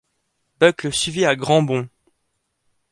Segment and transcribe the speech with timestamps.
[0.59, 1.87] Buck le suivit à grands bonds.